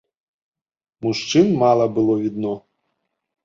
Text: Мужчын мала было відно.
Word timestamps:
Мужчын 1.07 1.47
мала 1.67 1.85
было 2.01 2.19
відно. 2.25 2.59